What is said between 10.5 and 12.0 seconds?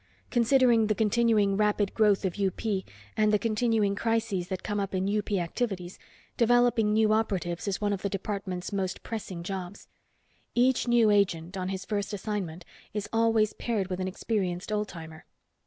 Each new agent, on his